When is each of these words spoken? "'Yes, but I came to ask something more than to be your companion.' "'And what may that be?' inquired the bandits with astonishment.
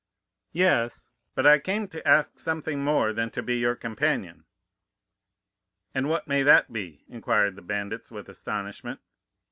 "'Yes, 0.51 1.11
but 1.35 1.45
I 1.45 1.59
came 1.59 1.87
to 1.89 2.07
ask 2.07 2.39
something 2.39 2.83
more 2.83 3.13
than 3.13 3.29
to 3.29 3.43
be 3.43 3.59
your 3.59 3.75
companion.' 3.75 4.45
"'And 5.93 6.09
what 6.09 6.27
may 6.27 6.41
that 6.41 6.73
be?' 6.73 7.05
inquired 7.07 7.55
the 7.55 7.61
bandits 7.61 8.09
with 8.09 8.27
astonishment. 8.27 8.99